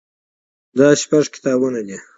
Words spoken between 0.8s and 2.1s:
شپږ کتابونه دي.